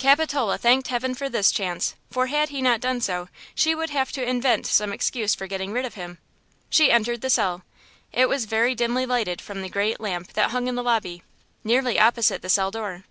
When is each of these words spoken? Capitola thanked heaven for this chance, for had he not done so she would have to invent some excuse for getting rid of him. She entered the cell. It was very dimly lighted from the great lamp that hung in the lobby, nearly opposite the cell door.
Capitola 0.00 0.58
thanked 0.58 0.88
heaven 0.88 1.14
for 1.14 1.28
this 1.28 1.52
chance, 1.52 1.94
for 2.10 2.26
had 2.26 2.48
he 2.48 2.60
not 2.60 2.80
done 2.80 3.00
so 3.00 3.28
she 3.54 3.76
would 3.76 3.90
have 3.90 4.10
to 4.10 4.28
invent 4.28 4.66
some 4.66 4.92
excuse 4.92 5.36
for 5.36 5.46
getting 5.46 5.70
rid 5.70 5.84
of 5.84 5.94
him. 5.94 6.18
She 6.68 6.90
entered 6.90 7.20
the 7.20 7.30
cell. 7.30 7.62
It 8.12 8.28
was 8.28 8.46
very 8.46 8.74
dimly 8.74 9.06
lighted 9.06 9.40
from 9.40 9.62
the 9.62 9.68
great 9.68 10.00
lamp 10.00 10.32
that 10.32 10.50
hung 10.50 10.66
in 10.66 10.74
the 10.74 10.82
lobby, 10.82 11.22
nearly 11.62 11.96
opposite 11.96 12.42
the 12.42 12.48
cell 12.48 12.72
door. 12.72 13.04